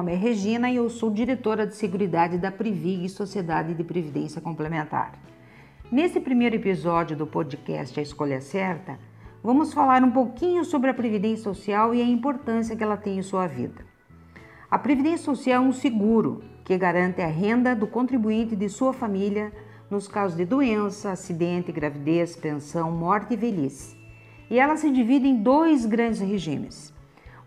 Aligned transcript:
nome 0.00 0.14
é 0.14 0.16
Regina 0.16 0.70
e 0.70 0.76
eu 0.76 0.88
sou 0.88 1.10
diretora 1.10 1.66
de 1.66 1.76
Seguridade 1.76 2.38
da 2.38 2.50
Privig, 2.50 3.06
Sociedade 3.10 3.74
de 3.74 3.84
Previdência 3.84 4.40
Complementar. 4.40 5.12
Nesse 5.92 6.18
primeiro 6.18 6.56
episódio 6.56 7.14
do 7.14 7.26
podcast 7.26 8.00
A 8.00 8.02
Escolha 8.02 8.40
Certa, 8.40 8.98
vamos 9.44 9.74
falar 9.74 10.02
um 10.02 10.10
pouquinho 10.10 10.64
sobre 10.64 10.88
a 10.88 10.94
Previdência 10.94 11.44
Social 11.44 11.94
e 11.94 12.00
a 12.00 12.04
importância 12.06 12.74
que 12.74 12.82
ela 12.82 12.96
tem 12.96 13.18
em 13.18 13.22
sua 13.22 13.46
vida. 13.46 13.84
A 14.70 14.78
Previdência 14.78 15.26
Social 15.26 15.62
é 15.62 15.66
um 15.66 15.72
seguro 15.72 16.42
que 16.64 16.78
garante 16.78 17.20
a 17.20 17.26
renda 17.26 17.76
do 17.76 17.86
contribuinte 17.86 18.54
e 18.54 18.56
de 18.56 18.70
sua 18.70 18.94
família 18.94 19.52
nos 19.90 20.08
casos 20.08 20.34
de 20.34 20.46
doença, 20.46 21.10
acidente, 21.10 21.70
gravidez, 21.70 22.34
pensão, 22.34 22.90
morte 22.90 23.34
e 23.34 23.36
velhice. 23.36 23.94
E 24.48 24.58
ela 24.58 24.78
se 24.78 24.90
divide 24.90 25.28
em 25.28 25.42
dois 25.42 25.84
grandes 25.84 26.20
regimes 26.20 26.90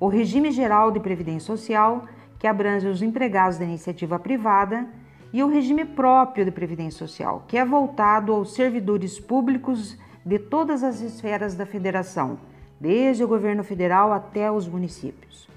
o 0.04 0.10
regime 0.10 0.52
geral 0.52 0.92
de 0.92 1.00
previdência 1.00 1.48
social, 1.48 2.04
que 2.44 2.48
abrange 2.48 2.90
os 2.90 3.02
empregados 3.02 3.58
da 3.58 3.64
iniciativa 3.64 4.20
privada, 4.20 4.86
e 5.32 5.42
o 5.42 5.48
regime 5.48 5.86
próprio 5.86 6.44
de 6.44 6.52
previdência 6.52 7.08
social, 7.08 7.46
que 7.48 7.58
é 7.58 7.64
voltado 7.64 8.34
aos 8.34 8.54
servidores 8.54 9.18
públicos 9.18 9.98
de 10.26 10.38
todas 10.38 10.84
as 10.84 11.00
esferas 11.00 11.56
da 11.56 11.66
federação, 11.66 12.38
desde 12.78 13.24
o 13.24 13.30
governo 13.30 13.64
federal 13.64 14.12
até 14.12 14.52
os 14.52 14.68
municípios. 14.68 15.48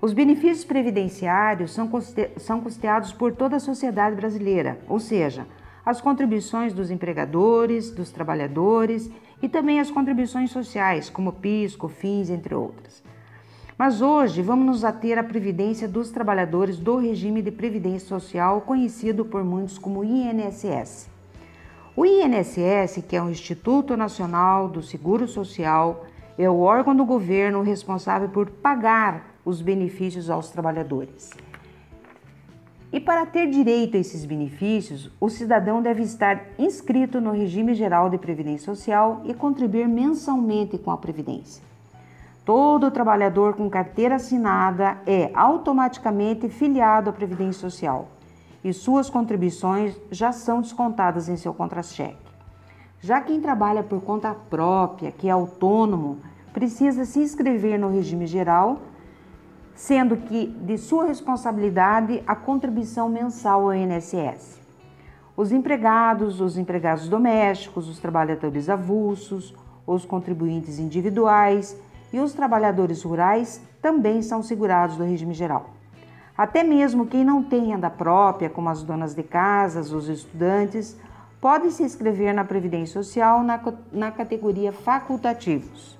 Os 0.00 0.12
benefícios 0.12 0.64
previdenciários 0.64 1.72
são, 1.72 1.88
custe 1.88 2.30
são 2.36 2.60
custeados 2.60 3.12
por 3.12 3.32
toda 3.32 3.56
a 3.56 3.60
sociedade 3.60 4.14
brasileira, 4.14 4.78
ou 4.86 5.00
seja, 5.00 5.48
as 5.84 6.00
contribuições 6.00 6.72
dos 6.72 6.92
empregadores, 6.92 7.90
dos 7.90 8.12
trabalhadores 8.12 9.10
e 9.42 9.48
também 9.48 9.80
as 9.80 9.90
contribuições 9.90 10.52
sociais, 10.52 11.10
como 11.10 11.32
PIS, 11.32 11.74
COFINS, 11.74 12.30
entre 12.30 12.54
outras. 12.54 13.02
Mas 13.80 14.02
hoje 14.02 14.42
vamos 14.42 14.66
nos 14.66 14.84
ater 14.84 15.18
à 15.18 15.24
previdência 15.24 15.88
dos 15.88 16.10
trabalhadores 16.10 16.76
do 16.76 16.98
regime 16.98 17.40
de 17.40 17.50
previdência 17.50 18.06
social, 18.06 18.60
conhecido 18.60 19.24
por 19.24 19.42
muitos 19.42 19.78
como 19.78 20.04
INSS. 20.04 21.08
O 21.96 22.04
INSS, 22.04 23.02
que 23.08 23.16
é 23.16 23.22
o 23.22 23.30
Instituto 23.30 23.96
Nacional 23.96 24.68
do 24.68 24.82
Seguro 24.82 25.26
Social, 25.26 26.04
é 26.36 26.46
o 26.46 26.60
órgão 26.60 26.94
do 26.94 27.06
governo 27.06 27.62
responsável 27.62 28.28
por 28.28 28.50
pagar 28.50 29.34
os 29.46 29.62
benefícios 29.62 30.28
aos 30.28 30.50
trabalhadores. 30.50 31.30
E 32.92 33.00
para 33.00 33.24
ter 33.24 33.48
direito 33.48 33.96
a 33.96 34.00
esses 34.00 34.26
benefícios, 34.26 35.10
o 35.18 35.30
cidadão 35.30 35.80
deve 35.80 36.02
estar 36.02 36.48
inscrito 36.58 37.18
no 37.18 37.30
Regime 37.30 37.72
Geral 37.72 38.10
de 38.10 38.18
Previdência 38.18 38.66
Social 38.66 39.22
e 39.24 39.32
contribuir 39.32 39.88
mensalmente 39.88 40.76
com 40.76 40.90
a 40.90 40.98
Previdência. 40.98 41.69
Todo 42.44 42.90
trabalhador 42.90 43.54
com 43.54 43.68
carteira 43.68 44.16
assinada 44.16 44.98
é 45.06 45.30
automaticamente 45.34 46.48
filiado 46.48 47.10
à 47.10 47.12
Previdência 47.12 47.60
Social 47.60 48.08
e 48.64 48.72
suas 48.72 49.10
contribuições 49.10 49.96
já 50.10 50.32
são 50.32 50.60
descontadas 50.60 51.28
em 51.28 51.36
seu 51.36 51.52
contra-cheque. 51.52 52.30
Já 53.00 53.20
quem 53.20 53.40
trabalha 53.40 53.82
por 53.82 54.02
conta 54.02 54.34
própria, 54.34 55.10
que 55.10 55.28
é 55.28 55.30
autônomo, 55.30 56.18
precisa 56.52 57.04
se 57.04 57.20
inscrever 57.20 57.78
no 57.78 57.88
regime 57.88 58.26
geral, 58.26 58.80
sendo 59.74 60.16
que 60.16 60.46
de 60.46 60.76
sua 60.76 61.06
responsabilidade 61.06 62.22
a 62.26 62.34
contribuição 62.34 63.08
mensal 63.08 63.62
ao 63.62 63.74
INSS. 63.74 64.60
Os 65.34 65.52
empregados, 65.52 66.40
os 66.40 66.58
empregados 66.58 67.08
domésticos, 67.08 67.88
os 67.88 67.98
trabalhadores 67.98 68.68
avulsos, 68.68 69.54
os 69.86 70.04
contribuintes 70.04 70.78
individuais 70.78 71.74
e 72.12 72.20
os 72.20 72.32
trabalhadores 72.32 73.02
rurais 73.02 73.60
também 73.80 74.22
são 74.22 74.42
segurados 74.42 74.96
do 74.96 75.04
regime 75.04 75.34
geral. 75.34 75.70
Até 76.36 76.62
mesmo 76.62 77.06
quem 77.06 77.24
não 77.24 77.42
tem 77.42 77.66
renda 77.66 77.90
própria, 77.90 78.48
como 78.48 78.68
as 78.68 78.82
donas 78.82 79.14
de 79.14 79.22
casas, 79.22 79.92
os 79.92 80.08
estudantes, 80.08 80.96
pode 81.40 81.70
se 81.70 81.82
inscrever 81.82 82.34
na 82.34 82.44
Previdência 82.44 83.02
Social 83.02 83.42
na, 83.42 83.60
na 83.92 84.10
categoria 84.10 84.72
facultativos. 84.72 85.98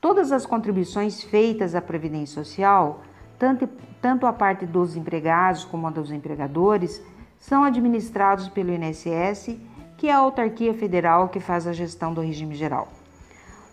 Todas 0.00 0.32
as 0.32 0.46
contribuições 0.46 1.22
feitas 1.22 1.74
à 1.74 1.80
Previdência 1.80 2.42
Social, 2.42 3.00
tanto, 3.38 3.68
tanto 4.00 4.26
a 4.26 4.32
parte 4.32 4.64
dos 4.64 4.96
empregados 4.96 5.64
como 5.64 5.86
a 5.86 5.90
dos 5.90 6.10
empregadores, 6.10 7.02
são 7.38 7.64
administrados 7.64 8.48
pelo 8.48 8.72
INSS, 8.72 9.58
que 9.96 10.08
é 10.08 10.12
a 10.12 10.18
autarquia 10.18 10.72
federal 10.72 11.28
que 11.28 11.40
faz 11.40 11.66
a 11.66 11.72
gestão 11.72 12.14
do 12.14 12.20
regime 12.20 12.54
geral. 12.54 12.88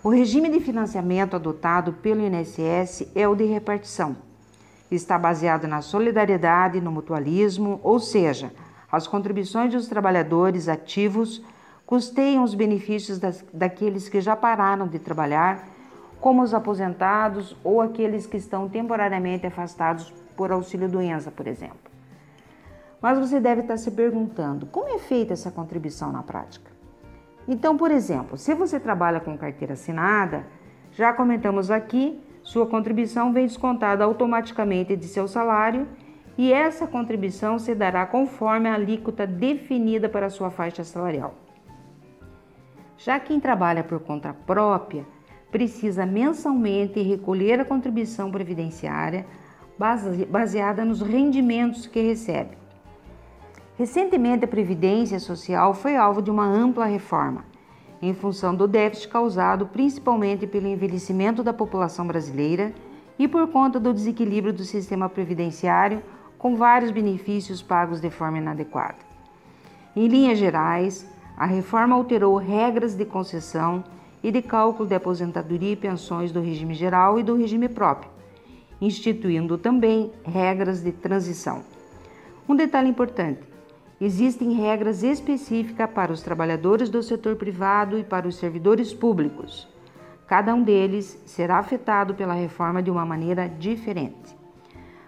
O 0.07 0.09
regime 0.09 0.49
de 0.49 0.61
financiamento 0.61 1.35
adotado 1.35 1.91
pelo 1.91 2.21
INSS 2.21 3.11
é 3.13 3.27
o 3.27 3.35
de 3.35 3.43
repartição. 3.43 4.15
Está 4.89 5.19
baseado 5.19 5.67
na 5.67 5.81
solidariedade, 5.81 6.79
no 6.79 6.93
mutualismo, 6.93 7.81
ou 7.83 7.99
seja, 7.99 8.53
as 8.89 9.05
contribuições 9.05 9.73
dos 9.73 9.89
trabalhadores 9.89 10.69
ativos 10.69 11.43
custeiam 11.85 12.45
os 12.45 12.53
benefícios 12.53 13.19
das, 13.19 13.43
daqueles 13.53 14.07
que 14.07 14.21
já 14.21 14.33
pararam 14.33 14.87
de 14.87 14.97
trabalhar, 14.97 15.67
como 16.21 16.41
os 16.41 16.53
aposentados 16.53 17.53
ou 17.61 17.81
aqueles 17.81 18.25
que 18.25 18.37
estão 18.37 18.69
temporariamente 18.69 19.45
afastados 19.45 20.13
por 20.37 20.53
auxílio-doença, 20.53 21.31
por 21.31 21.47
exemplo. 21.47 21.91
Mas 23.01 23.19
você 23.19 23.41
deve 23.41 23.59
estar 23.59 23.75
se 23.75 23.91
perguntando 23.91 24.67
como 24.67 24.87
é 24.87 24.99
feita 24.99 25.33
essa 25.33 25.51
contribuição 25.51 26.13
na 26.13 26.23
prática? 26.23 26.76
Então, 27.47 27.77
por 27.77 27.91
exemplo, 27.91 28.37
se 28.37 28.53
você 28.53 28.79
trabalha 28.79 29.19
com 29.19 29.37
carteira 29.37 29.73
assinada, 29.73 30.45
já 30.91 31.13
comentamos 31.13 31.71
aqui, 31.71 32.19
sua 32.43 32.65
contribuição 32.67 33.31
vem 33.31 33.45
descontada 33.45 34.03
automaticamente 34.03 34.95
de 34.95 35.05
seu 35.05 35.27
salário 35.27 35.87
e 36.37 36.51
essa 36.51 36.85
contribuição 36.85 37.57
se 37.57 37.73
dará 37.73 38.05
conforme 38.05 38.67
a 38.69 38.73
alíquota 38.73 39.25
definida 39.25 40.09
para 40.09 40.29
sua 40.29 40.49
faixa 40.49 40.83
salarial. 40.83 41.35
Já 42.97 43.19
quem 43.19 43.39
trabalha 43.39 43.83
por 43.83 43.99
conta 43.99 44.33
própria 44.33 45.05
precisa 45.51 46.05
mensalmente 46.05 47.01
recolher 47.01 47.59
a 47.59 47.65
contribuição 47.65 48.29
previdenciária 48.29 49.25
baseada 50.29 50.83
nos 50.83 51.01
rendimentos 51.01 51.87
que 51.87 52.01
recebe. 52.01 52.57
Recentemente, 53.77 54.43
a 54.43 54.47
Previdência 54.47 55.19
Social 55.19 55.71
foi 55.71 55.95
alvo 55.95 56.19
de 56.19 56.31
uma 56.31 56.45
ampla 56.45 56.85
reforma, 56.85 57.45
em 58.01 58.11
função 58.11 58.55
do 58.55 58.67
déficit 58.67 59.07
causado 59.07 59.67
principalmente 59.67 60.47
pelo 60.47 60.65
envelhecimento 60.65 61.43
da 61.43 61.53
população 61.53 62.07
brasileira 62.07 62.73
e 63.19 63.27
por 63.27 63.47
conta 63.49 63.79
do 63.79 63.93
desequilíbrio 63.93 64.51
do 64.51 64.63
sistema 64.63 65.07
previdenciário, 65.07 66.01
com 66.39 66.55
vários 66.55 66.89
benefícios 66.89 67.61
pagos 67.61 68.01
de 68.01 68.09
forma 68.09 68.39
inadequada. 68.39 68.97
Em 69.95 70.07
linhas 70.07 70.39
gerais, 70.39 71.07
a 71.37 71.45
reforma 71.45 71.95
alterou 71.95 72.35
regras 72.35 72.95
de 72.95 73.05
concessão 73.05 73.83
e 74.23 74.31
de 74.31 74.41
cálculo 74.41 74.89
de 74.89 74.95
aposentadoria 74.95 75.73
e 75.73 75.75
pensões 75.75 76.31
do 76.31 76.41
regime 76.41 76.73
geral 76.73 77.19
e 77.19 77.23
do 77.23 77.35
regime 77.35 77.69
próprio, 77.69 78.09
instituindo 78.81 79.55
também 79.55 80.11
regras 80.23 80.81
de 80.81 80.91
transição. 80.91 81.61
Um 82.49 82.55
detalhe 82.55 82.89
importante: 82.89 83.56
Existem 83.99 84.51
regras 84.53 85.01
específicas 85.01 85.89
para 85.89 86.13
os 86.13 86.21
trabalhadores 86.21 86.87
do 86.87 87.01
setor 87.01 87.35
privado 87.35 87.97
e 87.97 88.03
para 88.03 88.27
os 88.27 88.35
servidores 88.35 88.93
públicos. 88.93 89.67
Cada 90.27 90.53
um 90.53 90.61
deles 90.61 91.19
será 91.25 91.57
afetado 91.57 92.13
pela 92.13 92.33
reforma 92.33 92.83
de 92.83 92.91
uma 92.91 93.05
maneira 93.05 93.49
diferente. 93.49 94.37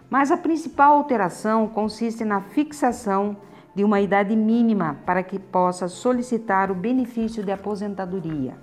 Mas 0.10 0.32
a 0.32 0.38
principal 0.38 0.94
alteração 0.98 1.68
consiste 1.68 2.26
na 2.26 2.42
fixação 2.42 3.38
de 3.76 3.84
uma 3.84 4.02
idade 4.02 4.36
mínima 4.36 4.98
para 5.06 5.22
que 5.22 5.38
possa 5.38 5.88
solicitar 5.88 6.72
o 6.72 6.76
benefício 6.76 7.44
de 7.44 7.52
aposentadoria. 7.52 8.58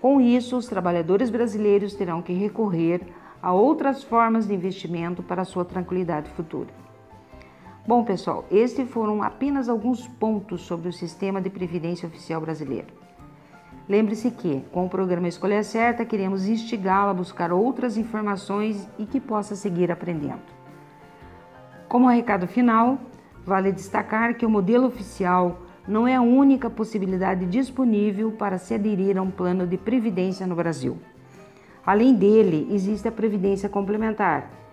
Com 0.00 0.20
isso, 0.20 0.56
os 0.56 0.68
trabalhadores 0.68 1.28
brasileiros 1.28 1.94
terão 1.94 2.22
que 2.22 2.32
recorrer 2.32 3.00
a 3.42 3.52
outras 3.52 4.04
formas 4.04 4.46
de 4.46 4.54
investimento 4.54 5.22
para 5.22 5.44
sua 5.44 5.64
tranquilidade 5.64 6.30
futura. 6.30 6.84
Bom, 7.86 8.02
pessoal, 8.02 8.46
estes 8.50 8.88
foram 8.88 9.22
apenas 9.22 9.68
alguns 9.68 10.08
pontos 10.08 10.62
sobre 10.62 10.88
o 10.88 10.92
sistema 10.92 11.38
de 11.38 11.50
previdência 11.50 12.08
oficial 12.08 12.40
brasileiro. 12.40 12.86
Lembre-se 13.86 14.30
que, 14.30 14.64
com 14.72 14.86
o 14.86 14.88
programa 14.88 15.28
Escolha 15.28 15.62
Certa, 15.62 16.02
queremos 16.02 16.48
instigá-lo 16.48 17.10
a 17.10 17.14
buscar 17.14 17.52
outras 17.52 17.98
informações 17.98 18.88
e 18.98 19.04
que 19.04 19.20
possa 19.20 19.54
seguir 19.54 19.92
aprendendo. 19.92 20.40
Como 21.86 22.08
recado 22.08 22.46
final, 22.46 22.98
vale 23.44 23.70
destacar 23.70 24.34
que 24.34 24.46
o 24.46 24.50
modelo 24.50 24.86
oficial 24.86 25.58
não 25.86 26.08
é 26.08 26.14
a 26.14 26.22
única 26.22 26.70
possibilidade 26.70 27.44
disponível 27.44 28.32
para 28.32 28.56
se 28.56 28.72
aderir 28.72 29.18
a 29.18 29.22
um 29.22 29.30
plano 29.30 29.66
de 29.66 29.76
previdência 29.76 30.46
no 30.46 30.56
Brasil. 30.56 30.96
Além 31.84 32.14
dele, 32.14 32.66
existe 32.70 33.06
a 33.06 33.12
previdência 33.12 33.68
complementar 33.68 34.63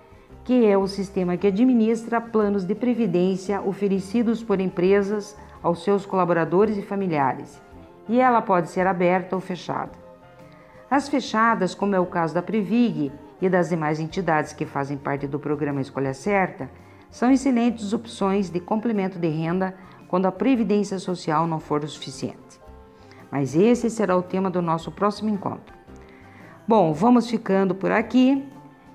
que 0.44 0.66
é 0.66 0.78
o 0.78 0.88
sistema 0.88 1.38
que 1.38 1.48
administra 1.48 2.20
planos 2.20 2.64
de 2.64 2.76
previdência 2.76 3.62
oferecidos 3.62 4.44
por 4.44 4.60
empresas 4.60 5.38
aos 5.62 5.84
seus 5.84 6.06
colaboradores 6.06 6.78
e 6.78 6.82
familiares, 6.82 7.62
e 8.10 8.20
ela 8.20 8.42
pode 8.42 8.70
ser 8.70 8.88
aberta 8.88 9.36
ou 9.36 9.42
fechada. 9.42 9.92
As 10.90 11.08
fechadas, 11.08 11.74
como 11.76 11.96
é 11.96 12.00
o 12.00 12.06
caso 12.06 12.34
da 12.34 12.42
Previg, 12.42 13.12
e 13.42 13.50
das 13.50 13.70
demais 13.70 14.00
entidades 14.00 14.54
que 14.54 14.66
fazem 14.66 14.98
parte 14.98 15.28
do 15.28 15.40
programa 15.40 15.82
Escolha 15.82 16.14
Certa 16.14 16.70
são 17.10 17.32
excelentes 17.32 17.92
opções 17.92 18.50
de 18.50 18.60
complemento 18.60 19.18
de 19.18 19.28
renda 19.28 19.76
quando 20.08 20.28
a 20.28 20.32
previdência 20.32 21.00
social 21.00 21.48
não 21.48 21.60
for 21.60 21.84
o 21.84 21.88
suficiente. 21.88 22.62
Mas 23.32 23.56
esse 23.56 23.90
será 23.90 24.16
o 24.16 24.22
tema 24.22 24.50
do 24.50 24.62
nosso 24.62 24.92
próximo 24.92 25.30
encontro. 25.30 25.74
Bom, 26.68 26.94
vamos 26.94 27.30
ficando 27.30 27.74
por 27.74 27.92
aqui 27.92 28.48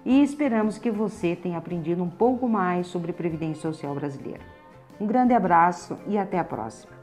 e 0.07 0.23
esperamos 0.23 0.79
que 0.79 0.89
você 0.89 1.35
tenha 1.35 1.59
aprendido 1.59 2.01
um 2.01 2.09
pouco 2.09 2.49
mais 2.49 2.87
sobre 2.87 3.13
previdência 3.13 3.63
social 3.63 3.93
brasileira. 3.93 4.41
Um 5.01 5.07
grande 5.07 5.35
abraço 5.35 5.99
e 6.07 6.17
até 6.17 6.39
a 6.39 6.45
próxima. 6.45 6.96